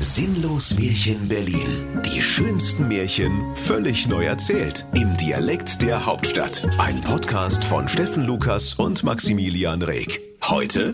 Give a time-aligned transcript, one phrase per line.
[0.00, 2.02] Sinnlos Märchen Berlin.
[2.04, 4.84] Die schönsten Märchen völlig neu erzählt.
[4.94, 6.62] Im Dialekt der Hauptstadt.
[6.78, 10.20] Ein Podcast von Steffen Lukas und Maximilian Reg.
[10.42, 10.92] Heute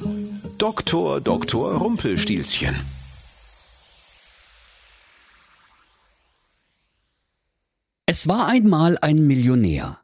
[0.56, 2.76] Doktor Doktor Rumpelstilzchen.
[8.06, 9.98] Es war einmal ein Millionär.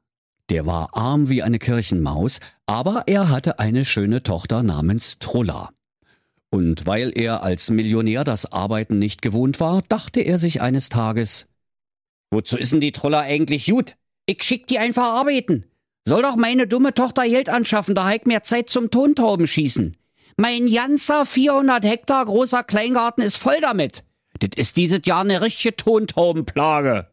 [0.49, 5.71] Der war arm wie eine Kirchenmaus, aber er hatte eine schöne Tochter namens Trulla.
[6.51, 11.47] Und weil er als Millionär das Arbeiten nicht gewohnt war, dachte er sich eines Tages,
[12.30, 13.97] Wozu ist denn die Trulla eigentlich gut?
[14.27, 15.65] Ich schick die einfach arbeiten.
[16.06, 19.97] Soll doch meine dumme Tochter Geld anschaffen, da heik mehr Zeit zum Tontaubenschießen.
[20.37, 24.05] Mein ganzer 400 Hektar großer Kleingarten ist voll damit.
[24.39, 27.09] Das ist dieses Jahr eine richtige Tontaubenplage.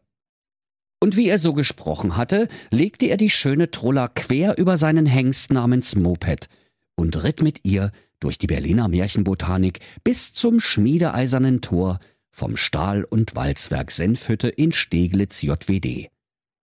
[1.00, 5.52] Und wie er so gesprochen hatte, legte er die schöne Trulla quer über seinen Hengst
[5.52, 6.48] namens Moped
[6.94, 11.98] und ritt mit ihr durch die Berliner Märchenbotanik bis zum schmiedeeisernen Tor
[12.30, 16.10] vom Stahl- und Walzwerk Senfhütte in Steglitz JWD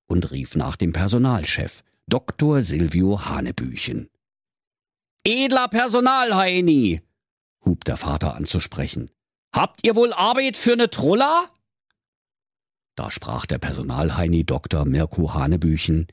[0.08, 2.62] und rief nach dem Personalchef, Dr.
[2.62, 4.10] Silvio Hanebüchen.
[5.26, 7.02] Edler Personalheini,
[7.66, 9.10] hub der Vater an zu sprechen.
[9.56, 11.50] Habt ihr wohl Arbeit für ne Trulla?
[12.96, 14.86] Da sprach der Personalheini Dr.
[14.86, 16.08] Mirko Hanebüchen.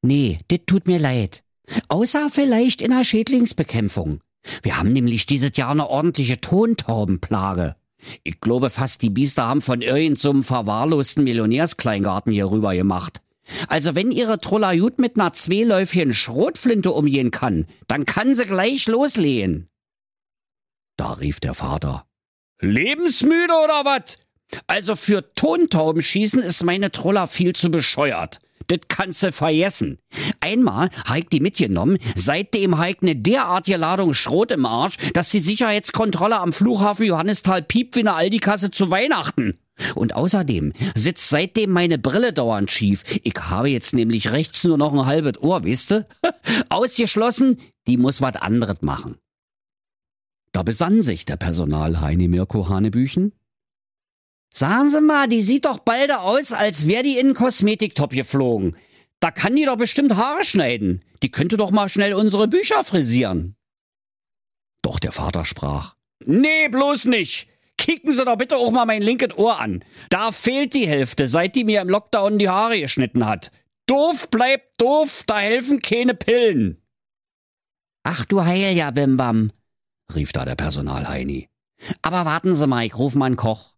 [0.00, 1.44] Nee, dit tut mir leid.
[1.88, 4.20] Außer vielleicht in der Schädlingsbekämpfung.
[4.62, 7.76] Wir haben nämlich dieses Jahr eine ordentliche Tontaubenplage.
[8.24, 13.22] Ich glaube fast, die Biester haben von irgend so verwahrlosten Millionärskleingarten hier rüber gemacht.
[13.68, 18.86] Also wenn ihre Trulla gut mit ner zweiläufigen Schrotflinte umgehen kann, dann kann sie gleich
[18.86, 19.68] loslehen.
[20.96, 22.06] Da rief der Vater.
[22.60, 24.16] Lebensmüde oder wat?
[24.66, 28.38] Also für Tontaubenschießen ist meine Trulla viel zu bescheuert.
[28.68, 29.98] Das kannst du vergessen.
[30.40, 36.38] Einmal heik die mitgenommen, seitdem heik ne derartige Ladung Schrot im Arsch, dass die Sicherheitskontrolle
[36.38, 39.58] am Flughafen Johannisthal piept wie eine Aldi-Kasse zu Weihnachten.
[39.94, 43.04] Und außerdem sitzt seitdem meine Brille dauernd schief.
[43.22, 46.06] Ich habe jetzt nämlich rechts nur noch ein halbes Ohr, wisst du?
[46.68, 49.16] Ausgeschlossen, die muss was anderes machen.
[50.52, 53.32] Da besann sich der Personalheini Mirko Hanebüchen
[54.52, 58.76] Sagen Sie mal, die sieht doch bald aus, als wär die in einen Kosmetiktop geflogen.
[59.18, 61.02] Da kann die doch bestimmt Haare schneiden.
[61.22, 63.56] Die könnte doch mal schnell unsere Bücher frisieren.
[64.82, 65.94] Doch der Vater sprach.
[66.24, 67.48] Nee, bloß nicht.
[67.78, 69.84] Kicken Sie doch bitte auch mal mein linkes Ohr an.
[70.10, 73.50] Da fehlt die Hälfte, seit die mir im Lockdown die Haare geschnitten hat.
[73.86, 76.82] Doof bleibt doof, da helfen keine Pillen.
[78.04, 79.50] Ach du Heil ja, Bimbam,
[80.14, 81.48] rief da der Personalheini.
[82.02, 83.71] Aber warten Sie mal, ich ruf mal einen Koch.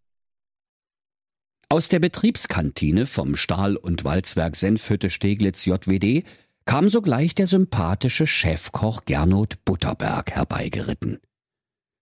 [1.69, 6.23] Aus der Betriebskantine vom Stahl- und Walzwerk Senfhütte Steglitz JWD
[6.65, 11.19] kam sogleich der sympathische Chefkoch Gernot Butterberg herbeigeritten,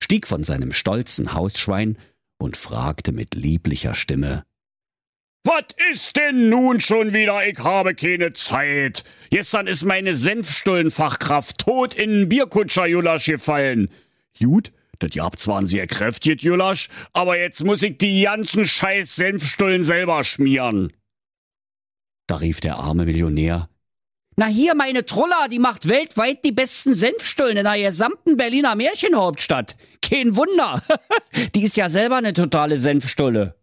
[0.01, 1.97] stieg von seinem stolzen Hausschwein
[2.37, 4.43] und fragte mit lieblicher Stimme
[5.45, 7.47] Was ist denn nun schon wieder?
[7.47, 9.05] Ich habe keine Zeit.
[9.29, 13.89] Gestern ist meine Senfstullenfachkraft tot in einen Bierkutscher Julasch gefallen.
[14.39, 19.15] Gut, das Jab zwar ein sehr kräftig, Jülasch, aber jetzt muss ich die ganzen scheiß
[19.15, 20.91] Senfstullen selber schmieren.
[22.27, 23.69] Da rief der arme Millionär.
[24.35, 29.75] Na hier, meine Trulla, die macht weltweit die besten Senfstullen in der gesamten Berliner Märchenhauptstadt.
[30.01, 30.81] Kein Wunder.
[31.55, 33.55] die ist ja selber eine totale Senfstulle.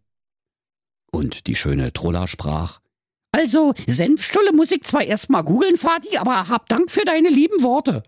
[1.11, 2.81] Und die schöne Trulla sprach.
[3.33, 7.63] Also, Senfstulle muss ich zwar erst mal googeln, Vati, aber hab Dank für deine lieben
[7.63, 8.05] Worte.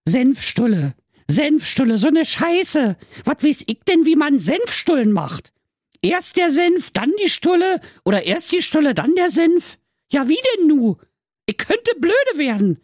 [0.07, 0.95] Senfstulle,
[1.29, 2.97] Senfstulle, so ne Scheiße.
[3.25, 5.53] Was weiß ich denn, wie man Senfstullen macht?
[6.01, 9.77] Erst der Senf, dann die Stulle oder erst die Stulle, dann der Senf?
[10.11, 10.97] Ja, wie denn nu?
[11.45, 12.79] Ich könnte blöde werden,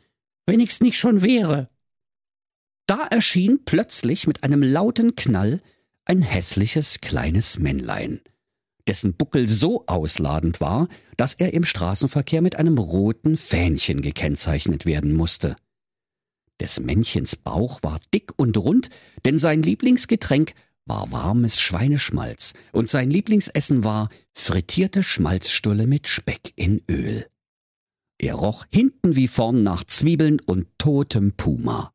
[0.45, 1.69] wenn ich's nicht schon wäre.
[2.85, 5.61] Da erschien plötzlich mit einem lauten Knall
[6.05, 8.19] ein hässliches kleines Männlein,
[8.87, 10.87] dessen Buckel so ausladend war,
[11.17, 15.55] dass er im Straßenverkehr mit einem roten Fähnchen gekennzeichnet werden musste.
[16.59, 18.89] Des Männchens Bauch war dick und rund,
[19.25, 20.53] denn sein Lieblingsgetränk
[20.85, 27.25] war warmes Schweineschmalz und sein Lieblingsessen war frittierte Schmalzstulle mit Speck in Öl.
[28.19, 31.93] Er roch hinten wie vorn nach Zwiebeln und totem Puma.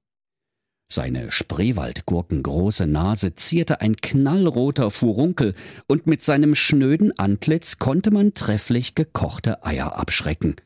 [0.90, 5.54] Seine Spreewaldgurkengroße Nase zierte ein knallroter Furunkel,
[5.86, 10.56] und mit seinem schnöden Antlitz konnte man trefflich gekochte Eier abschrecken.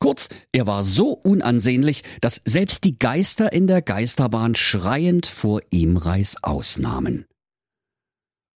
[0.00, 5.96] Kurz, er war so unansehnlich, dass selbst die Geister in der Geisterbahn schreiend vor ihm
[5.96, 7.26] Reißaus nahmen.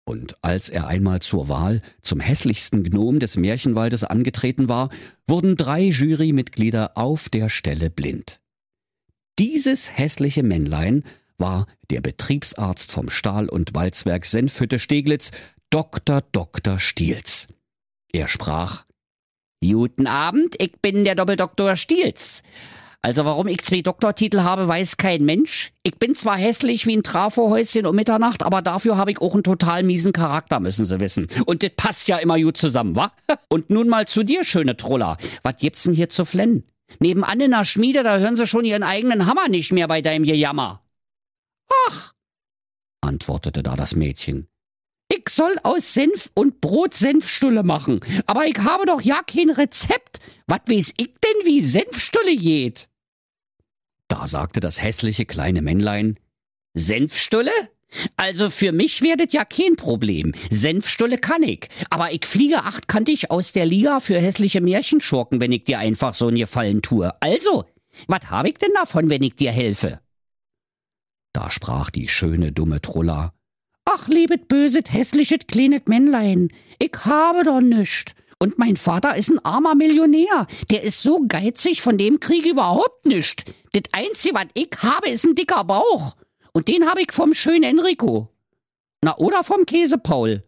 [0.05, 4.91] Und als er einmal zur Wahl zum hässlichsten Gnom des Märchenwaldes angetreten war,
[5.29, 8.41] wurden drei Jurymitglieder auf der Stelle blind.
[9.39, 11.05] Dieses hässliche Männlein
[11.37, 15.31] war der Betriebsarzt vom Stahl- und Walzwerk Senfhütte Steglitz,
[15.69, 16.23] Dr.
[16.33, 16.79] Dr.
[16.79, 17.49] Stiels.
[18.13, 18.87] Er sprach
[19.63, 22.43] Guten Abend, ich bin der Doppeldoktor Stiels.
[23.03, 25.73] Also warum ich zwei Doktortitel habe, weiß kein Mensch.
[25.83, 29.45] Ich bin zwar hässlich wie ein Trafohäuschen um Mitternacht, aber dafür habe ich auch einen
[29.45, 31.29] total miesen Charakter, müssen Sie wissen.
[31.45, 33.13] Und das passt ja immer gut zusammen, wa?
[33.49, 35.19] Und nun mal zu dir, schöne Troller.
[35.43, 36.65] Was gibt's denn hier zu flennen?
[37.01, 40.25] Nebenan in der Schmiede, da hören sie schon ihren eigenen Hammer nicht mehr bei deinem
[40.25, 40.83] Gejammer.
[41.89, 42.15] Ach,
[43.01, 44.49] antwortete da das Mädchen.
[45.09, 50.21] Ich soll aus Senf und Brot Senfstulle machen, aber ich habe doch ja kein Rezept.
[50.47, 52.89] Was weiß ich denn, wie Senfstulle geht?
[54.09, 56.19] Da sagte das hässliche kleine Männlein,
[56.75, 57.53] Senfstulle?
[58.17, 60.33] Also für mich werdet ja kein Problem.
[60.51, 61.69] Senfstulle kann ich.
[61.91, 66.29] Aber ich fliege achtkantig aus der Liga für hässliche Märchenschurken, wenn ich dir einfach so
[66.29, 67.13] einen Gefallen tue.
[67.21, 67.65] Also,
[68.09, 70.01] was hab ich denn davon, wenn ich dir helfe?
[71.33, 73.33] Da sprach die schöne dumme Trulla.
[73.85, 76.49] Ach, liebet böset, hässlichet kleines Männlein,
[76.79, 78.15] ich habe doch nischt.
[78.39, 80.47] Und mein Vater ist ein armer Millionär.
[80.71, 83.45] Der ist so geizig, von dem krieg ich überhaupt nischt.
[83.73, 86.17] Das Einzige, was ich habe, ist ein dicker Bauch.
[86.57, 88.31] Und den habe ich vom schönen Enrico.
[89.03, 90.43] Na, oder vom Käse Paul.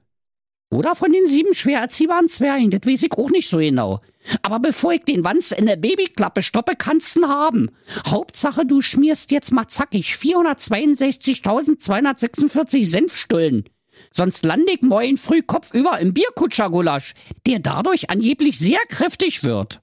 [0.70, 4.00] Oder von den sieben schwer erziehbaren Zwergen, das weiß ich auch nicht so genau.
[4.40, 7.70] Aber bevor ich den Wanz in der Babyklappe stoppe, kannst'n haben.
[8.06, 13.68] Hauptsache, du schmierst jetzt mal zackig 462.246 Senfstullen.
[14.10, 17.12] Sonst lande ich morgen früh kopfüber im Bierkutschergulasch,
[17.46, 19.82] der dadurch angeblich sehr kräftig wird.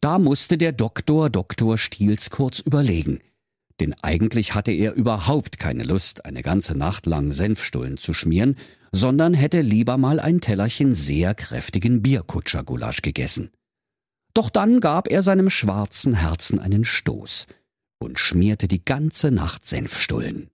[0.00, 3.18] Da musste der Doktor Doktor Stiels kurz überlegen
[3.82, 8.54] denn eigentlich hatte er überhaupt keine Lust, eine ganze Nacht lang Senfstullen zu schmieren,
[8.92, 13.50] sondern hätte lieber mal ein Tellerchen sehr kräftigen Bierkutschergulasch gegessen.
[14.34, 17.48] Doch dann gab er seinem schwarzen Herzen einen Stoß
[17.98, 20.48] und schmierte die ganze Nacht Senfstullen.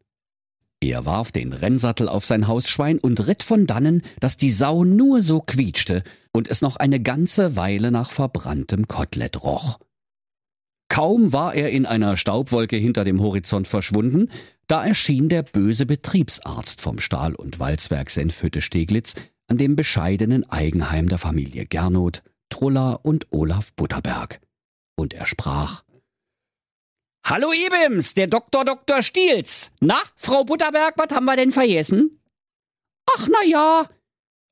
[0.81, 5.21] Er warf den Rennsattel auf sein Hausschwein und ritt von dannen, dass die Sau nur
[5.21, 9.79] so quietschte und es noch eine ganze Weile nach verbranntem Kotelett roch.
[10.89, 14.29] Kaum war er in einer Staubwolke hinter dem Horizont verschwunden,
[14.67, 19.15] da erschien der böse Betriebsarzt vom Stahl- und Walzwerk Senfhütte Steglitz
[19.47, 24.41] an dem bescheidenen Eigenheim der Familie Gernot, Trulla und Olaf Butterberg.
[24.95, 25.83] Und er sprach
[27.25, 29.71] Hallo Ibims, der Doktor Doktor Stiels.
[29.79, 32.19] Na, Frau Butterberg, was haben wir denn vergessen?
[33.15, 33.89] Ach na ja,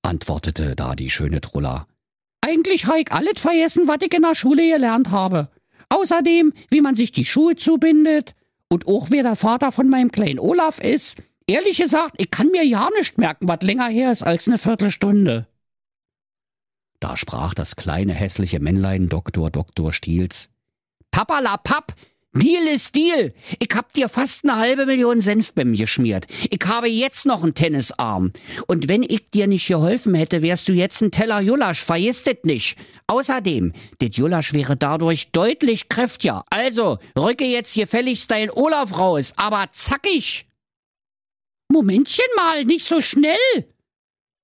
[0.07, 1.87] antwortete da die schöne Trulla.
[2.41, 5.49] Eigentlich habe ich alles vergessen, was ich in der Schule gelernt habe.
[5.89, 8.35] Außerdem, wie man sich die Schuhe zubindet
[8.69, 11.17] und auch wer der Vater von meinem kleinen Olaf ist.
[11.47, 15.47] Ehrlich gesagt, ich kann mir ja nicht merken, was länger her ist als eine Viertelstunde.
[16.99, 20.49] Da sprach das kleine hässliche Männlein Doktor Doktor Stiels.
[21.11, 21.93] Papala Papp,
[22.39, 23.33] Deal ist Deal.
[23.59, 26.27] Ich hab dir fast eine halbe Million Senf geschmiert.
[26.49, 28.31] Ich habe jetzt noch einen Tennisarm.
[28.67, 31.83] Und wenn ich dir nicht geholfen hätte, wärst du jetzt ein Teller Julasch.
[31.83, 32.77] Vergiss das nicht.
[33.07, 36.43] Außerdem, das Julasch wäre dadurch deutlich kräftiger.
[36.49, 40.47] Also, rücke jetzt gefälligst dein Olaf raus, aber zackig.
[41.69, 43.37] Momentchen mal, nicht so schnell,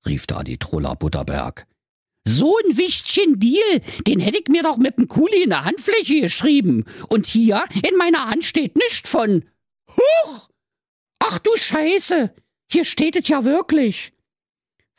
[0.06, 1.66] rief da die Troller Butterberg.
[2.25, 6.22] So ein Wichtchen Deal, den hätte ich mir doch mit dem Kuli in der Handfläche
[6.22, 6.86] geschrieben.
[7.10, 9.44] Und hier in meiner Hand steht nichts von.
[9.89, 10.50] Huch!
[11.20, 12.34] Ach du Scheiße!
[12.72, 14.13] Hier steht es ja wirklich.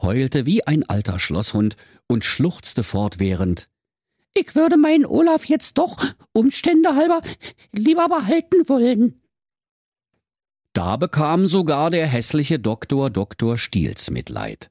[0.00, 1.76] heulte wie ein alter Schlosshund
[2.08, 3.68] und schluchzte fortwährend.
[4.34, 7.22] Ich würde meinen Olaf jetzt doch, Umstände halber,
[7.72, 9.22] lieber behalten wollen.
[10.72, 14.70] Da bekam sogar der hässliche Doktor Doktor Stiels Mitleid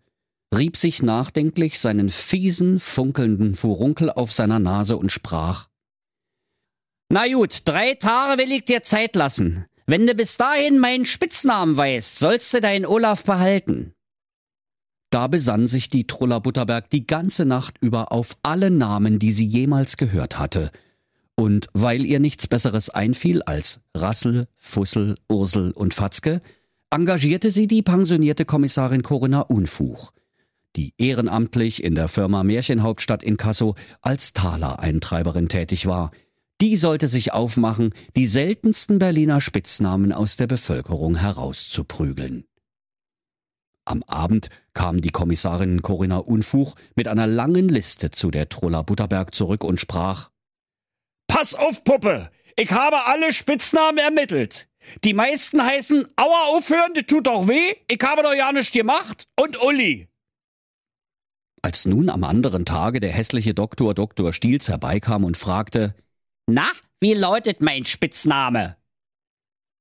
[0.58, 5.68] rieb sich nachdenklich seinen fiesen, funkelnden Furunkel auf seiner Nase und sprach
[7.10, 9.66] Na gut, drei Tage will ich dir Zeit lassen.
[9.88, 13.94] Wenn du bis dahin meinen Spitznamen weißt, sollst du deinen Olaf behalten.
[15.12, 19.46] Da besann sich die Truller Butterberg die ganze Nacht über auf alle Namen, die sie
[19.46, 20.72] jemals gehört hatte.
[21.36, 26.42] Und weil ihr nichts Besseres einfiel als Rassel, Fussel, Ursel und Fatzke,
[26.90, 30.12] engagierte sie die pensionierte Kommissarin Corinna Unfuch
[30.76, 36.12] die ehrenamtlich in der Firma Märchenhauptstadt in Kasso als Talereintreiberin tätig war.
[36.62, 42.46] Die sollte sich aufmachen, die seltensten Berliner Spitznamen aus der Bevölkerung herauszuprügeln.
[43.84, 49.36] Am Abend kam die Kommissarin Corinna Unfuch mit einer langen Liste zu der Troller Butterberg
[49.36, 50.32] zurück und sprach
[51.28, 52.32] Pass auf, Puppe!
[52.58, 54.70] Ich habe alle Spitznamen ermittelt.
[55.04, 59.28] Die meisten heißen Aua aufhören, das tut doch weh, ich habe doch ja nichts gemacht
[59.36, 60.08] und Uli.
[61.66, 64.34] Als nun am anderen Tage der hässliche Doktor Dr.
[64.34, 65.96] Stiels herbeikam und fragte,
[66.46, 66.68] Na,
[67.02, 68.78] wie lautet mein Spitzname?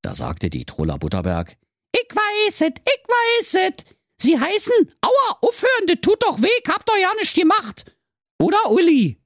[0.00, 1.58] Da sagte die Troller Butterberg,
[1.92, 3.84] Ich weiß et, ich weiß et.
[4.18, 7.94] Sie heißen, aua, aufhören, das tut doch weh, habt doch ja nicht gemacht.
[8.40, 9.18] Oder Uli?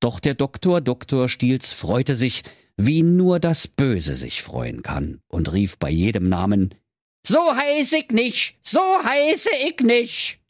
[0.00, 1.28] Doch der Doktor Dr.
[1.28, 2.42] Stiels freute sich,
[2.78, 6.74] wie nur das Böse sich freuen kann, und rief bei jedem Namen,
[7.26, 10.41] So heiß ich nicht, so heiße ich nicht.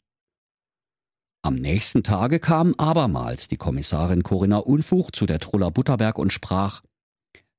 [1.45, 6.83] Am nächsten Tage kam abermals die Kommissarin Corinna Unfuch zu der Truller Butterberg und sprach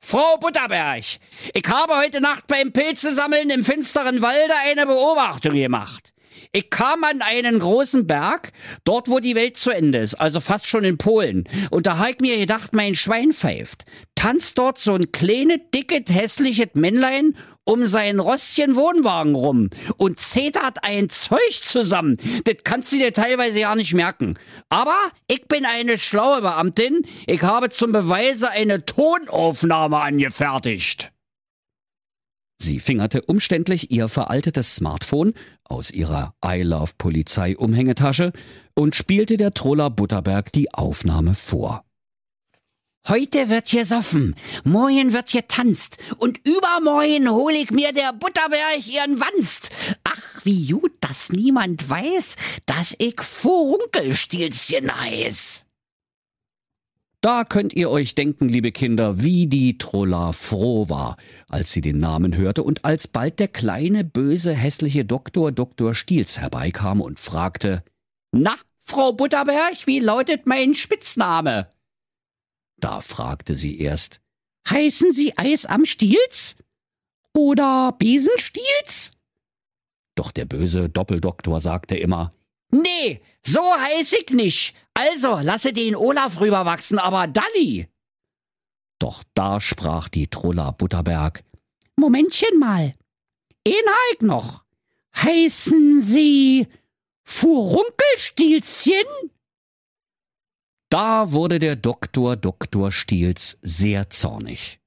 [0.03, 1.05] Frau Butterberg,
[1.53, 6.15] ich habe heute Nacht beim Pilzesammeln im finsteren Walde eine Beobachtung gemacht.
[6.53, 8.53] Ich kam an einen großen Berg,
[8.85, 11.45] dort wo die Welt zu Ende ist, also fast schon in Polen.
[11.71, 13.85] Und da hab ich mir gedacht, mein Schwein pfeift.
[14.15, 20.79] Tanzt dort so ein kleines, dickes, hässliches Männlein um seinen Rostchen Wohnwagen rum und zetert
[20.83, 22.17] ein Zeug zusammen.
[22.45, 24.39] Das kannst du dir teilweise ja nicht merken.
[24.69, 24.97] Aber
[25.29, 27.07] ich bin eine schlaue Beamtin.
[27.27, 31.13] Ich habe zum Beweise eine Tonaufnahme angefertigt.
[32.59, 38.33] Sie fingerte umständlich ihr veraltetes Smartphone aus ihrer I Love Polizei Umhängetasche
[38.75, 41.85] und spielte der Troller Butterberg die Aufnahme vor.
[43.07, 44.35] Heute wird gesoffen,
[44.65, 49.69] morgen wird getanzt und übermorgen hol ich mir der Butterberg ihren Wanst.
[50.05, 55.67] Ach, wie gut, dass niemand weiß, dass ich Furunkelstielchen heiß.
[57.21, 61.19] Da könnt ihr euch denken, liebe Kinder, wie die Trolla froh war,
[61.51, 65.95] als sie den Namen hörte und als bald der kleine, böse, hässliche Doktor Dr.
[65.95, 67.85] Stiels herbeikam und fragte,
[68.33, 71.69] Na, Frau Butterberg, wie lautet mein Spitzname?
[72.79, 74.21] Da fragte sie erst,
[74.69, 76.57] Heißen Sie Eis am Stiels?
[77.35, 79.13] Oder Besenstiels?
[80.15, 82.33] Doch der böse Doppeldoktor sagte immer,
[82.71, 84.75] Nee, so heiß ich nicht.
[84.95, 87.89] Also lasse den Olaf rüberwachsen, aber Dalli.
[88.99, 91.45] Doch da sprach die Trulla Butterberg,
[91.97, 92.95] Momentchen mal.
[93.67, 93.75] Ein
[94.13, 94.65] ich noch.
[95.17, 96.67] Heißen Sie
[97.23, 99.05] Furunkelstielchen?
[100.95, 104.79] Da wurde der Doktor Doktor Stiels sehr zornig,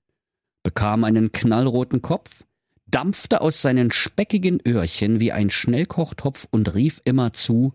[0.63, 2.45] bekam einen knallroten Kopf,
[2.85, 7.73] dampfte aus seinen speckigen Öhrchen wie ein Schnellkochtopf und rief immer zu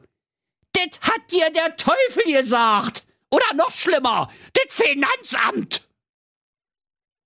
[0.74, 3.04] Dit hat dir der Teufel gesagt!
[3.30, 5.86] Oder noch schlimmer, dit Finanzamt!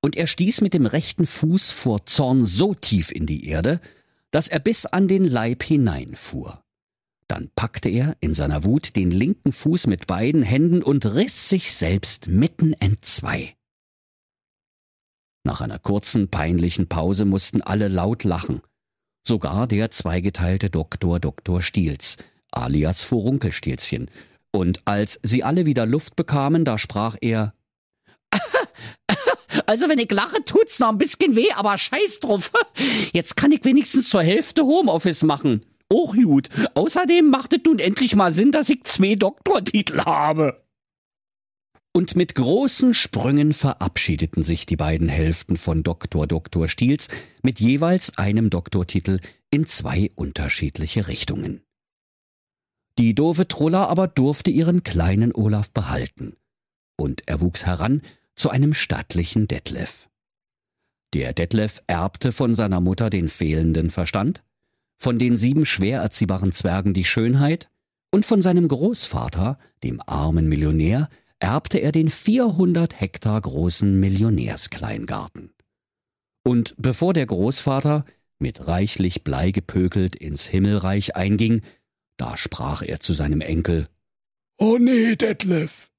[0.03, 3.81] Und er stieß mit dem rechten Fuß vor Zorn so tief in die Erde,
[4.33, 6.66] dass er bis an den Leib hineinfuhr.
[7.29, 11.75] Dann packte er in seiner Wut den linken Fuß mit beiden Händen und riss sich
[11.75, 13.57] selbst mitten entzwei.
[15.45, 18.63] Nach einer kurzen, peinlichen Pause mussten alle laut lachen.
[19.27, 21.63] Sogar der zweigeteilte Doktor Dr.
[21.63, 22.17] Stiels,
[22.53, 24.11] alias Furunkelstielchen.
[24.53, 27.55] Und als sie alle wieder Luft bekamen, da sprach er
[29.67, 32.53] Also wenn ich lache, tut's noch ein bisschen weh, aber scheiß drauf.
[33.13, 35.65] Jetzt kann ich wenigstens zur Hälfte Homeoffice machen.
[35.93, 36.49] Och gut.
[36.75, 40.63] Außerdem macht es nun endlich mal Sinn, dass ich zwei Doktortitel habe.
[41.93, 46.69] Und mit großen Sprüngen verabschiedeten sich die beiden Hälften von Doktor Dr.
[46.69, 47.09] Stiels
[47.43, 51.63] mit jeweils einem Doktortitel in zwei unterschiedliche Richtungen.
[52.99, 56.37] Die doofe Trulla aber durfte ihren kleinen Olaf behalten.
[56.99, 58.03] Und er wuchs heran
[58.35, 60.09] zu einem stattlichen Detlef.
[61.15, 64.43] Der Detlef erbte von seiner Mutter den fehlenden Verstand,
[64.99, 67.69] von den sieben schwer erziehbaren Zwergen die Schönheit
[68.11, 75.53] und von seinem Großvater, dem armen Millionär, erbte er den 400 Hektar großen Millionärskleingarten.
[76.45, 78.05] Und bevor der Großvater,
[78.39, 81.63] mit reichlich Blei gepökelt, ins Himmelreich einging,
[82.17, 83.89] da sprach er zu seinem Enkel
[84.59, 85.91] Oh nee, Detlef.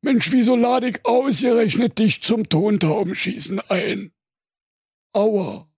[0.00, 4.12] Mensch, wieso lade ich ausgerechnet dich zum Tontaubenschießen ein?
[5.12, 5.68] Aua.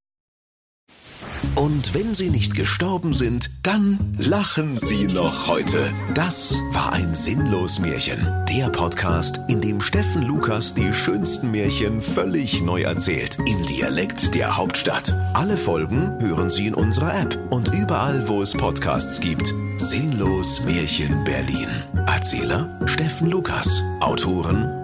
[1.54, 5.92] Und wenn sie nicht gestorben sind, dann lachen sie noch heute.
[6.14, 8.26] Das war ein sinnlos Märchen.
[8.48, 13.38] Der Podcast, in dem Steffen Lukas die schönsten Märchen völlig neu erzählt.
[13.46, 15.14] Im Dialekt der Hauptstadt.
[15.34, 19.52] Alle Folgen hören Sie in unserer App und überall, wo es Podcasts gibt.
[19.78, 21.68] Sinnlos Märchen Berlin.
[22.06, 23.82] Erzähler Steffen Lukas.
[24.00, 24.77] Autoren